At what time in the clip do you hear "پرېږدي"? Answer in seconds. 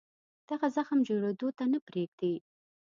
1.87-2.33